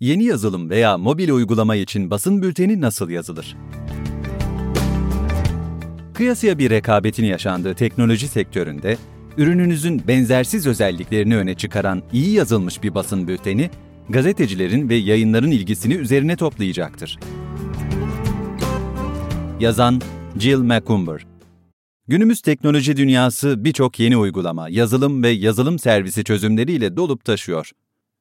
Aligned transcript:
Yeni 0.00 0.24
yazılım 0.24 0.70
veya 0.70 0.98
mobil 0.98 1.30
uygulama 1.30 1.76
için 1.76 2.10
basın 2.10 2.42
bülteni 2.42 2.80
nasıl 2.80 3.10
yazılır? 3.10 3.56
Kıyasıya 6.14 6.58
bir 6.58 6.70
rekabetin 6.70 7.24
yaşandığı 7.24 7.74
teknoloji 7.74 8.28
sektöründe, 8.28 8.98
ürününüzün 9.36 10.02
benzersiz 10.08 10.66
özelliklerini 10.66 11.36
öne 11.36 11.54
çıkaran 11.54 12.02
iyi 12.12 12.32
yazılmış 12.32 12.82
bir 12.82 12.94
basın 12.94 13.28
bülteni, 13.28 13.70
gazetecilerin 14.08 14.88
ve 14.88 14.94
yayınların 14.94 15.50
ilgisini 15.50 15.94
üzerine 15.94 16.36
toplayacaktır. 16.36 17.18
Yazan 19.60 20.00
Jill 20.38 20.58
McCumber 20.58 21.26
Günümüz 22.08 22.40
teknoloji 22.40 22.96
dünyası 22.96 23.64
birçok 23.64 24.00
yeni 24.00 24.16
uygulama, 24.16 24.68
yazılım 24.68 25.22
ve 25.22 25.28
yazılım 25.30 25.78
servisi 25.78 26.24
çözümleriyle 26.24 26.96
dolup 26.96 27.24
taşıyor. 27.24 27.72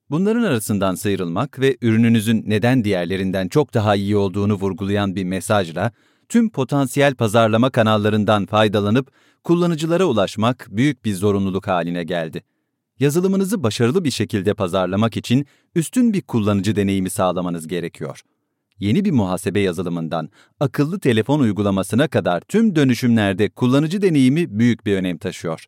Bunların 0.10 0.44
arasından 0.44 0.96
sıyrılmak 0.96 1.60
ve 1.60 1.78
ürününüzün 1.82 2.44
neden 2.48 2.84
diğerlerinden 2.84 3.47
çok 3.47 3.74
daha 3.74 3.96
iyi 3.96 4.18
olduğunu 4.18 4.54
vurgulayan 4.54 5.15
bir 5.15 5.24
mesajla 5.24 5.92
tüm 6.29 6.50
potansiyel 6.50 7.15
pazarlama 7.15 7.70
kanallarından 7.70 8.46
faydalanıp 8.46 9.11
kullanıcılara 9.43 10.06
ulaşmak 10.06 10.68
büyük 10.71 11.06
bir 11.06 11.14
zorunluluk 11.14 11.68
haline 11.68 12.04
geldi. 12.04 12.43
Yazılımınızı 13.00 13.64
başarılı 13.64 14.04
bir 14.04 14.11
şekilde 14.11 14.54
pazarlamak 14.54 15.18
için 15.18 15.46
üstün 15.75 16.14
bir 16.14 16.21
kullanıcı 16.21 16.76
deneyimi 16.76 17.10
sağlamanız 17.10 17.68
gerekiyor. 17.68 18.21
Yeni 18.79 19.06
bir 19.06 19.12
muhasebe 19.12 19.60
yazılımından 19.60 20.29
akıllı 20.60 21.00
telefon 21.00 21.39
uygulamasına 21.39 22.07
kadar 22.07 22.42
tüm 22.42 22.76
dönüşümlerde 22.76 23.50
kullanıcı 23.50 24.01
deneyimi 24.01 24.60
büyük 24.60 24.86
bir 24.86 24.96
önem 24.96 25.18
taşıyor. 25.18 25.65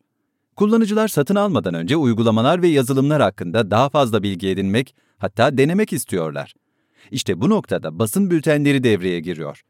Kullanıcılar 0.61 1.07
satın 1.07 1.35
almadan 1.35 1.73
önce 1.73 1.97
uygulamalar 1.97 2.61
ve 2.61 2.67
yazılımlar 2.67 3.21
hakkında 3.21 3.71
daha 3.71 3.89
fazla 3.89 4.23
bilgi 4.23 4.47
edinmek, 4.47 4.95
hatta 5.17 5.57
denemek 5.57 5.93
istiyorlar. 5.93 6.53
İşte 7.11 7.41
bu 7.41 7.49
noktada 7.49 7.99
basın 7.99 8.31
bültenleri 8.31 8.83
devreye 8.83 9.19
giriyor. 9.19 9.61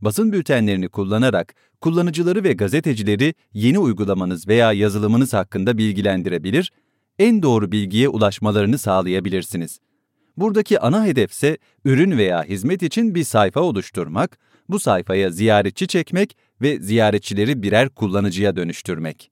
Basın 0.00 0.32
bültenlerini 0.32 0.88
kullanarak 0.88 1.54
kullanıcıları 1.80 2.44
ve 2.44 2.52
gazetecileri 2.52 3.34
yeni 3.52 3.78
uygulamanız 3.78 4.48
veya 4.48 4.72
yazılımınız 4.72 5.32
hakkında 5.34 5.78
bilgilendirebilir, 5.78 6.72
en 7.18 7.42
doğru 7.42 7.72
bilgiye 7.72 8.08
ulaşmalarını 8.08 8.78
sağlayabilirsiniz. 8.78 9.78
Buradaki 10.36 10.80
ana 10.80 11.06
hedefse 11.06 11.58
ürün 11.84 12.18
veya 12.18 12.44
hizmet 12.44 12.82
için 12.82 13.14
bir 13.14 13.24
sayfa 13.24 13.60
oluşturmak, 13.60 14.38
bu 14.68 14.80
sayfaya 14.80 15.30
ziyaretçi 15.30 15.86
çekmek 15.86 16.36
ve 16.62 16.80
ziyaretçileri 16.80 17.62
birer 17.62 17.88
kullanıcıya 17.88 18.56
dönüştürmek. 18.56 19.30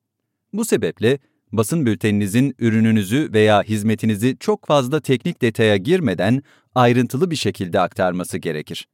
Bu 0.53 0.65
sebeple 0.65 1.19
basın 1.53 1.87
bülteninizin 1.87 2.55
ürününüzü 2.59 3.31
veya 3.33 3.63
hizmetinizi 3.63 4.37
çok 4.41 4.67
fazla 4.67 5.01
teknik 5.01 5.43
detaya 5.43 5.77
girmeden 5.77 6.43
ayrıntılı 6.75 7.31
bir 7.31 7.37
şekilde 7.37 7.81
aktarması 7.81 8.39
gerekir. 8.39 8.89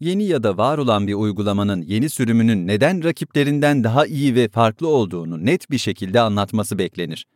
Yeni 0.00 0.24
ya 0.24 0.42
da 0.42 0.56
var 0.56 0.78
olan 0.78 1.06
bir 1.06 1.14
uygulamanın 1.14 1.82
yeni 1.82 2.10
sürümünün 2.10 2.66
neden 2.66 3.04
rakiplerinden 3.04 3.84
daha 3.84 4.06
iyi 4.06 4.34
ve 4.34 4.48
farklı 4.48 4.88
olduğunu 4.88 5.46
net 5.46 5.70
bir 5.70 5.78
şekilde 5.78 6.20
anlatması 6.20 6.78
beklenir. 6.78 7.26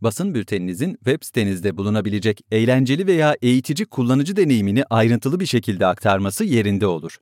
Basın 0.00 0.34
bülteninizin 0.34 0.94
web 0.94 1.22
sitenizde 1.22 1.76
bulunabilecek 1.76 2.40
eğlenceli 2.50 3.06
veya 3.06 3.36
eğitici 3.42 3.86
kullanıcı 3.86 4.36
deneyimini 4.36 4.84
ayrıntılı 4.90 5.40
bir 5.40 5.46
şekilde 5.46 5.86
aktarması 5.86 6.44
yerinde 6.44 6.86
olur. 6.86 7.18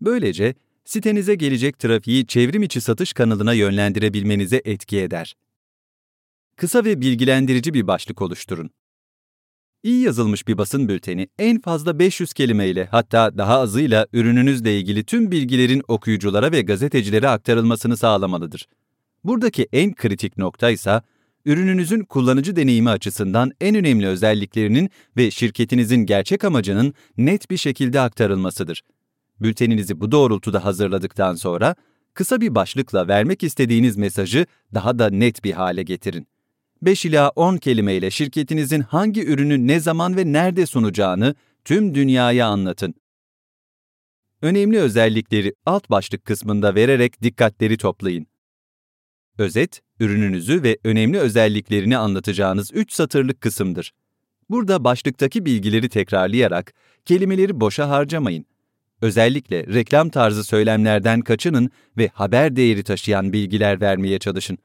Böylece 0.00 0.54
sitenize 0.86 1.34
gelecek 1.34 1.78
trafiği 1.78 2.26
çevrim 2.26 2.62
içi 2.62 2.80
satış 2.80 3.12
kanalına 3.12 3.52
yönlendirebilmenize 3.52 4.62
etki 4.64 5.00
eder. 5.00 5.36
Kısa 6.56 6.84
ve 6.84 7.00
bilgilendirici 7.00 7.74
bir 7.74 7.86
başlık 7.86 8.22
oluşturun. 8.22 8.70
İyi 9.82 10.02
yazılmış 10.02 10.48
bir 10.48 10.58
basın 10.58 10.88
bülteni 10.88 11.28
en 11.38 11.60
fazla 11.60 11.98
500 11.98 12.32
kelimeyle 12.32 12.88
hatta 12.90 13.38
daha 13.38 13.58
azıyla 13.58 14.06
ürününüzle 14.12 14.78
ilgili 14.78 15.04
tüm 15.04 15.30
bilgilerin 15.30 15.82
okuyuculara 15.88 16.52
ve 16.52 16.62
gazetecilere 16.62 17.28
aktarılmasını 17.28 17.96
sağlamalıdır. 17.96 18.68
Buradaki 19.24 19.68
en 19.72 19.94
kritik 19.94 20.38
nokta 20.38 20.70
ise 20.70 21.02
ürününüzün 21.44 22.00
kullanıcı 22.00 22.56
deneyimi 22.56 22.90
açısından 22.90 23.52
en 23.60 23.74
önemli 23.74 24.06
özelliklerinin 24.06 24.90
ve 25.16 25.30
şirketinizin 25.30 26.06
gerçek 26.06 26.44
amacının 26.44 26.94
net 27.16 27.50
bir 27.50 27.56
şekilde 27.56 28.00
aktarılmasıdır. 28.00 28.82
Bülteninizi 29.40 30.00
bu 30.00 30.12
doğrultuda 30.12 30.64
hazırladıktan 30.64 31.34
sonra 31.34 31.74
kısa 32.14 32.40
bir 32.40 32.54
başlıkla 32.54 33.08
vermek 33.08 33.42
istediğiniz 33.42 33.96
mesajı 33.96 34.46
daha 34.74 34.98
da 34.98 35.10
net 35.10 35.44
bir 35.44 35.52
hale 35.52 35.82
getirin. 35.82 36.26
5 36.82 37.04
ila 37.04 37.28
10 37.28 37.56
kelimeyle 37.56 38.10
şirketinizin 38.10 38.80
hangi 38.80 39.26
ürünü 39.26 39.66
ne 39.66 39.80
zaman 39.80 40.16
ve 40.16 40.32
nerede 40.32 40.66
sunacağını 40.66 41.34
tüm 41.64 41.94
dünyaya 41.94 42.46
anlatın. 42.46 42.94
Önemli 44.42 44.78
özellikleri 44.78 45.54
alt 45.66 45.90
başlık 45.90 46.24
kısmında 46.24 46.74
vererek 46.74 47.22
dikkatleri 47.22 47.76
toplayın. 47.76 48.26
Özet, 49.38 49.82
ürününüzü 50.00 50.62
ve 50.62 50.78
önemli 50.84 51.18
özelliklerini 51.18 51.98
anlatacağınız 51.98 52.70
3 52.74 52.92
satırlık 52.92 53.40
kısımdır. 53.40 53.92
Burada 54.50 54.84
başlıktaki 54.84 55.46
bilgileri 55.46 55.88
tekrarlayarak 55.88 56.74
kelimeleri 57.04 57.60
boşa 57.60 57.88
harcamayın. 57.88 58.46
Özellikle 59.02 59.66
reklam 59.66 60.08
tarzı 60.08 60.44
söylemlerden 60.44 61.20
kaçının 61.20 61.70
ve 61.98 62.08
haber 62.08 62.56
değeri 62.56 62.82
taşıyan 62.82 63.32
bilgiler 63.32 63.80
vermeye 63.80 64.18
çalışın. 64.18 64.58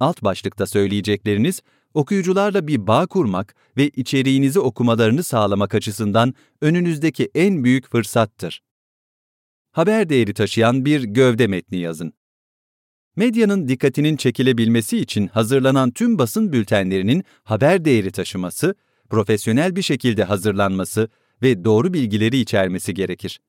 Alt 0.00 0.22
başlıkta 0.22 0.66
söyleyecekleriniz, 0.66 1.62
okuyucularla 1.94 2.66
bir 2.66 2.86
bağ 2.86 3.06
kurmak 3.06 3.54
ve 3.76 3.88
içeriğinizi 3.88 4.60
okumalarını 4.60 5.22
sağlamak 5.22 5.74
açısından 5.74 6.34
önünüzdeki 6.60 7.30
en 7.34 7.64
büyük 7.64 7.90
fırsattır. 7.90 8.62
Haber 9.72 10.08
değeri 10.08 10.34
taşıyan 10.34 10.84
bir 10.84 11.02
gövde 11.02 11.46
metni 11.46 11.78
yazın. 11.78 12.12
Medyanın 13.16 13.68
dikkatinin 13.68 14.16
çekilebilmesi 14.16 14.98
için 14.98 15.26
hazırlanan 15.26 15.90
tüm 15.90 16.18
basın 16.18 16.52
bültenlerinin 16.52 17.24
haber 17.44 17.84
değeri 17.84 18.10
taşıması, 18.10 18.74
profesyonel 19.10 19.76
bir 19.76 19.82
şekilde 19.82 20.24
hazırlanması 20.24 21.08
ve 21.42 21.64
doğru 21.64 21.92
bilgileri 21.92 22.36
içermesi 22.36 22.94
gerekir. 22.94 23.40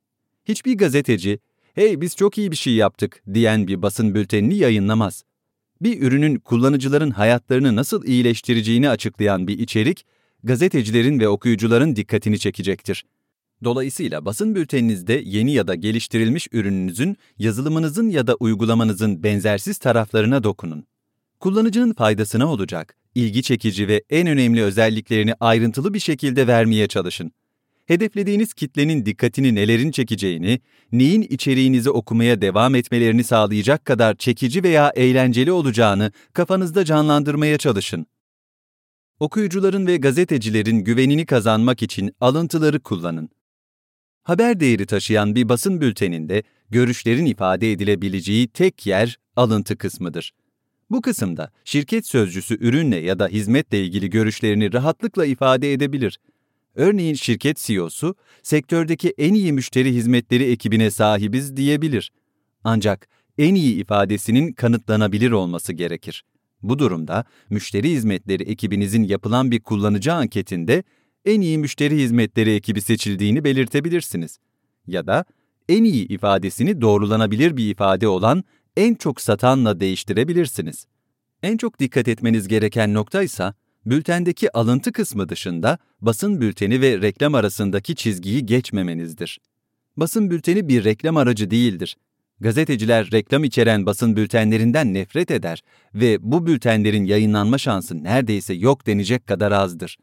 Hiçbir 0.45 0.77
gazeteci, 0.77 1.39
"Hey 1.73 2.01
biz 2.01 2.15
çok 2.15 2.37
iyi 2.37 2.51
bir 2.51 2.55
şey 2.55 2.73
yaptık." 2.73 3.23
diyen 3.33 3.67
bir 3.67 3.81
basın 3.81 4.15
bültenini 4.15 4.55
yayınlamaz. 4.55 5.23
Bir 5.81 6.01
ürünün 6.01 6.35
kullanıcıların 6.35 7.11
hayatlarını 7.11 7.75
nasıl 7.75 8.05
iyileştireceğini 8.05 8.89
açıklayan 8.89 9.47
bir 9.47 9.59
içerik, 9.59 10.05
gazetecilerin 10.43 11.19
ve 11.19 11.27
okuyucuların 11.27 11.95
dikkatini 11.95 12.39
çekecektir. 12.39 13.05
Dolayısıyla 13.63 14.25
basın 14.25 14.55
bülteninizde 14.55 15.21
yeni 15.25 15.51
ya 15.51 15.67
da 15.67 15.75
geliştirilmiş 15.75 16.47
ürününüzün, 16.51 17.17
yazılımınızın 17.39 18.09
ya 18.09 18.27
da 18.27 18.35
uygulamanızın 18.35 19.23
benzersiz 19.23 19.77
taraflarına 19.77 20.43
dokunun. 20.43 20.85
Kullanıcının 21.39 21.93
faydasına 21.93 22.51
olacak, 22.51 22.95
ilgi 23.15 23.43
çekici 23.43 23.87
ve 23.87 24.03
en 24.09 24.27
önemli 24.27 24.63
özelliklerini 24.63 25.33
ayrıntılı 25.39 25.93
bir 25.93 25.99
şekilde 25.99 26.47
vermeye 26.47 26.87
çalışın. 26.87 27.31
Hedeflediğiniz 27.85 28.53
kitlenin 28.53 29.05
dikkatini 29.05 29.55
nelerin 29.55 29.91
çekeceğini, 29.91 30.59
neyin 30.91 31.21
içeriğinizi 31.21 31.89
okumaya 31.89 32.41
devam 32.41 32.75
etmelerini 32.75 33.23
sağlayacak 33.23 33.85
kadar 33.85 34.15
çekici 34.15 34.63
veya 34.63 34.91
eğlenceli 34.95 35.51
olacağını 35.51 36.11
kafanızda 36.33 36.85
canlandırmaya 36.85 37.57
çalışın. 37.57 38.05
Okuyucuların 39.19 39.87
ve 39.87 39.97
gazetecilerin 39.97 40.77
güvenini 40.77 41.25
kazanmak 41.25 41.81
için 41.83 42.11
alıntıları 42.21 42.79
kullanın. 42.79 43.29
Haber 44.23 44.59
değeri 44.59 44.85
taşıyan 44.85 45.35
bir 45.35 45.49
basın 45.49 45.81
bülteninde 45.81 46.43
görüşlerin 46.69 47.25
ifade 47.25 47.71
edilebileceği 47.71 48.47
tek 48.47 48.87
yer 48.87 49.19
alıntı 49.35 49.77
kısmıdır. 49.77 50.33
Bu 50.89 51.01
kısımda 51.01 51.51
şirket 51.65 52.07
sözcüsü 52.07 52.57
ürünle 52.67 52.97
ya 52.97 53.19
da 53.19 53.27
hizmetle 53.27 53.83
ilgili 53.83 54.09
görüşlerini 54.09 54.73
rahatlıkla 54.73 55.25
ifade 55.25 55.73
edebilir. 55.73 56.19
Örneğin 56.75 57.13
şirket 57.13 57.57
CEO'su, 57.57 58.15
sektördeki 58.43 59.13
en 59.17 59.33
iyi 59.33 59.53
müşteri 59.53 59.93
hizmetleri 59.93 60.43
ekibine 60.43 60.91
sahibiz 60.91 61.57
diyebilir. 61.57 62.11
Ancak 62.63 63.07
en 63.37 63.55
iyi 63.55 63.75
ifadesinin 63.75 64.53
kanıtlanabilir 64.53 65.31
olması 65.31 65.73
gerekir. 65.73 66.23
Bu 66.63 66.79
durumda 66.79 67.25
müşteri 67.49 67.89
hizmetleri 67.89 68.43
ekibinizin 68.43 69.03
yapılan 69.03 69.51
bir 69.51 69.59
kullanıcı 69.59 70.13
anketinde 70.13 70.83
en 71.25 71.41
iyi 71.41 71.57
müşteri 71.57 71.97
hizmetleri 71.97 72.53
ekibi 72.53 72.81
seçildiğini 72.81 73.43
belirtebilirsiniz. 73.43 74.37
Ya 74.87 75.07
da 75.07 75.25
en 75.69 75.83
iyi 75.83 76.07
ifadesini 76.07 76.81
doğrulanabilir 76.81 77.57
bir 77.57 77.69
ifade 77.69 78.07
olan 78.07 78.43
en 78.77 78.95
çok 78.95 79.21
satanla 79.21 79.79
değiştirebilirsiniz. 79.79 80.85
En 81.43 81.57
çok 81.57 81.79
dikkat 81.79 82.07
etmeniz 82.07 82.47
gereken 82.47 82.93
nokta 82.93 83.23
ise 83.23 83.53
bültendeki 83.85 84.57
alıntı 84.57 84.91
kısmı 84.91 85.29
dışında 85.29 85.77
basın 86.01 86.41
bülteni 86.41 86.81
ve 86.81 87.01
reklam 87.01 87.35
arasındaki 87.35 87.95
çizgiyi 87.95 88.45
geçmemenizdir. 88.45 89.39
Basın 89.97 90.31
bülteni 90.31 90.67
bir 90.67 90.83
reklam 90.83 91.17
aracı 91.17 91.51
değildir. 91.51 91.97
Gazeteciler 92.39 93.11
reklam 93.11 93.43
içeren 93.43 93.85
basın 93.85 94.15
bültenlerinden 94.15 94.93
nefret 94.93 95.31
eder 95.31 95.63
ve 95.95 96.17
bu 96.21 96.45
bültenlerin 96.45 97.05
yayınlanma 97.05 97.57
şansı 97.57 98.03
neredeyse 98.03 98.53
yok 98.53 98.87
denecek 98.87 99.27
kadar 99.27 99.51
azdır. 99.51 99.97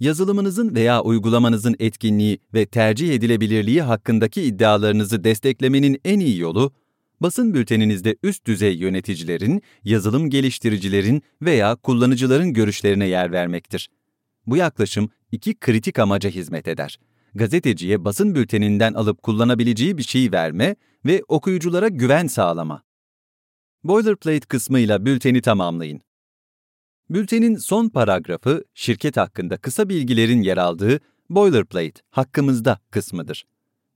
Yazılımınızın 0.00 0.74
veya 0.74 1.02
uygulamanızın 1.02 1.76
etkinliği 1.78 2.38
ve 2.54 2.66
tercih 2.66 3.14
edilebilirliği 3.14 3.82
hakkındaki 3.82 4.42
iddialarınızı 4.42 5.24
desteklemenin 5.24 6.00
en 6.04 6.20
iyi 6.20 6.38
yolu, 6.38 6.72
basın 7.20 7.54
bülteninizde 7.54 8.16
üst 8.22 8.46
düzey 8.46 8.76
yöneticilerin, 8.76 9.62
yazılım 9.84 10.30
geliştiricilerin 10.30 11.22
veya 11.42 11.76
kullanıcıların 11.76 12.52
görüşlerine 12.52 13.06
yer 13.06 13.32
vermektir. 13.32 13.88
Bu 14.46 14.56
yaklaşım 14.56 15.10
iki 15.32 15.54
kritik 15.54 15.98
amaca 15.98 16.30
hizmet 16.30 16.68
eder. 16.68 16.98
Gazeteciye 17.34 18.04
basın 18.04 18.34
bülteninden 18.34 18.94
alıp 18.94 19.22
kullanabileceği 19.22 19.98
bir 19.98 20.02
şey 20.02 20.32
verme 20.32 20.76
ve 21.06 21.22
okuyuculara 21.28 21.88
güven 21.88 22.26
sağlama. 22.26 22.82
Boilerplate 23.84 24.40
kısmıyla 24.40 25.06
bülteni 25.06 25.40
tamamlayın. 25.40 26.00
Bültenin 27.10 27.56
son 27.56 27.88
paragrafı 27.88 28.64
şirket 28.74 29.16
hakkında 29.16 29.56
kısa 29.56 29.88
bilgilerin 29.88 30.42
yer 30.42 30.56
aldığı 30.56 31.00
Boilerplate 31.30 32.02
hakkımızda 32.10 32.78
kısmıdır. 32.90 33.46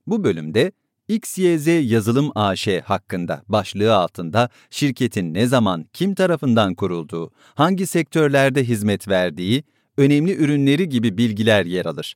Bu 0.07 0.23
bölümde 0.23 0.71
XYZ 1.11 1.67
Yazılım 1.67 2.31
AŞ 2.35 2.67
hakkında 2.83 3.43
başlığı 3.47 3.95
altında 3.95 4.49
şirketin 4.69 5.33
ne 5.33 5.47
zaman, 5.47 5.85
kim 5.93 6.15
tarafından 6.15 6.75
kurulduğu, 6.75 7.31
hangi 7.55 7.87
sektörlerde 7.87 8.63
hizmet 8.63 9.07
verdiği, 9.07 9.63
önemli 9.97 10.35
ürünleri 10.35 10.89
gibi 10.89 11.17
bilgiler 11.17 11.65
yer 11.65 11.85
alır. 11.85 12.15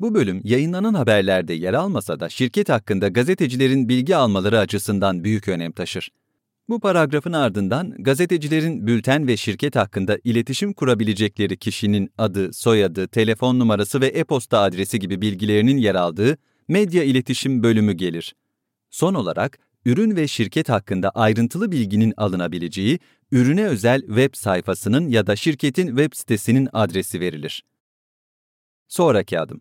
Bu 0.00 0.14
bölüm 0.14 0.40
yayınlanan 0.44 0.94
haberlerde 0.94 1.54
yer 1.54 1.74
almasa 1.74 2.20
da 2.20 2.28
şirket 2.28 2.68
hakkında 2.68 3.08
gazetecilerin 3.08 3.88
bilgi 3.88 4.16
almaları 4.16 4.58
açısından 4.58 5.24
büyük 5.24 5.48
önem 5.48 5.72
taşır. 5.72 6.10
Bu 6.68 6.80
paragrafın 6.80 7.32
ardından 7.32 7.94
gazetecilerin 7.98 8.86
bülten 8.86 9.28
ve 9.28 9.36
şirket 9.36 9.76
hakkında 9.76 10.18
iletişim 10.24 10.72
kurabilecekleri 10.72 11.56
kişinin 11.56 12.10
adı, 12.18 12.52
soyadı, 12.52 13.08
telefon 13.08 13.58
numarası 13.58 14.00
ve 14.00 14.06
e-posta 14.06 14.60
adresi 14.60 14.98
gibi 14.98 15.20
bilgilerinin 15.20 15.76
yer 15.76 15.94
aldığı 15.94 16.36
medya 16.68 17.04
iletişim 17.04 17.62
bölümü 17.62 17.92
gelir. 17.92 18.34
Son 18.90 19.14
olarak 19.14 19.58
ürün 19.84 20.16
ve 20.16 20.28
şirket 20.28 20.68
hakkında 20.68 21.10
ayrıntılı 21.10 21.72
bilginin 21.72 22.14
alınabileceği 22.16 22.98
ürüne 23.32 23.64
özel 23.64 24.00
web 24.00 24.34
sayfasının 24.34 25.08
ya 25.08 25.26
da 25.26 25.36
şirketin 25.36 25.86
web 25.86 26.12
sitesinin 26.14 26.68
adresi 26.72 27.20
verilir. 27.20 27.64
Sonraki 28.88 29.40
adım. 29.40 29.60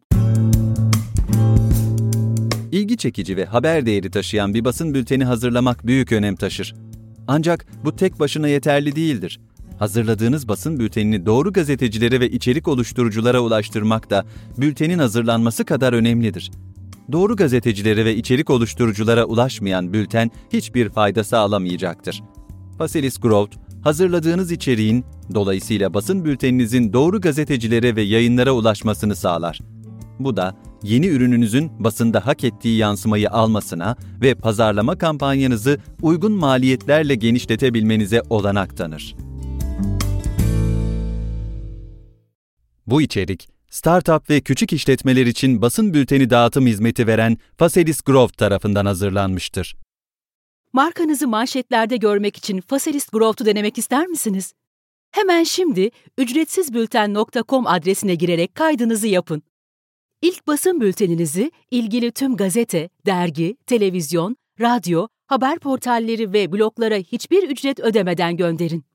İlgi 2.72 2.98
çekici 2.98 3.38
ve 3.38 3.46
haber 3.46 3.86
değeri 3.86 4.12
taşıyan 4.12 4.54
bir 4.54 4.66
basın 4.66 4.94
bülteni 4.94 5.26
hazırlamak 5.26 5.88
büyük 5.88 6.12
önem 6.12 6.36
taşır. 6.36 6.76
Ancak 7.28 7.66
bu 7.86 7.96
tek 7.96 8.20
başına 8.20 8.48
yeterli 8.48 8.96
değildir. 8.96 9.40
Hazırladığınız 9.80 10.48
basın 10.48 10.80
bültenini 10.80 11.26
doğru 11.26 11.54
gazetecilere 11.54 12.20
ve 12.20 12.30
içerik 12.30 12.68
oluşturuculara 12.68 13.40
ulaştırmak 13.40 14.10
da 14.10 14.26
bültenin 14.58 15.00
hazırlanması 15.00 15.66
kadar 15.66 15.94
önemlidir. 15.94 16.52
Doğru 17.12 17.36
gazetecilere 17.36 18.06
ve 18.06 18.16
içerik 18.16 18.50
oluşturuculara 18.50 19.26
ulaşmayan 19.26 19.94
bülten 19.94 20.32
hiçbir 20.54 20.90
fayda 20.90 21.24
sağlamayacaktır. 21.24 22.24
Facilis 22.78 23.20
Growth, 23.20 23.58
hazırladığınız 23.84 24.52
içeriğin, 24.52 25.06
dolayısıyla 25.34 25.94
basın 25.94 26.26
bülteninizin 26.26 26.94
doğru 26.94 27.22
gazetecilere 27.22 27.96
ve 27.96 28.02
yayınlara 28.02 28.52
ulaşmasını 28.52 29.16
sağlar. 29.16 29.60
Bu 30.20 30.38
da 30.38 30.56
yeni 30.84 31.08
ürününüzün 31.08 31.72
basında 31.84 32.28
hak 32.28 32.44
ettiği 32.44 32.78
yansımayı 32.78 33.32
almasına 33.32 33.96
ve 34.22 34.36
pazarlama 34.36 34.98
kampanyanızı 34.98 35.78
uygun 36.02 36.32
maliyetlerle 36.32 37.16
genişletebilmenize 37.16 38.22
olanak 38.30 38.78
tanır. 38.78 39.16
Bu 42.88 43.02
içerik, 43.02 43.50
startup 43.78 44.30
ve 44.30 44.42
küçük 44.42 44.74
işletmeler 44.74 45.26
için 45.26 45.62
basın 45.62 45.94
bülteni 45.94 46.30
dağıtım 46.30 46.68
hizmeti 46.68 47.08
veren 47.08 47.38
Faselis 47.58 48.02
Growth 48.02 48.34
tarafından 48.34 48.86
hazırlanmıştır. 48.86 49.78
Markanızı 50.74 51.28
manşetlerde 51.28 51.98
görmek 51.98 52.38
için 52.38 52.62
Faselis 52.62 53.10
Growth'u 53.10 53.46
denemek 53.46 53.78
ister 53.78 54.08
misiniz? 54.08 54.54
Hemen 55.12 55.44
şimdi 55.44 55.92
ücretsizbülten.com 56.18 57.68
adresine 57.68 58.16
girerek 58.16 58.56
kaydınızı 58.56 59.08
yapın. 59.08 59.42
İlk 60.22 60.48
basın 60.48 60.82
bülteninizi 60.82 61.52
ilgili 61.72 62.12
tüm 62.12 62.36
gazete, 62.36 62.90
dergi, 63.06 63.58
televizyon, 63.66 64.38
radyo, 64.62 65.08
haber 65.28 65.60
portalleri 65.60 66.34
ve 66.34 66.52
bloglara 66.52 66.96
hiçbir 66.96 67.50
ücret 67.50 67.80
ödemeden 67.80 68.38
gönderin. 68.38 68.86